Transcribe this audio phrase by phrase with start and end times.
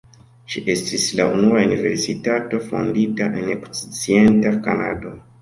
[0.51, 5.15] Ĝi estis la unua universitato fondita en okcidenta Kanado.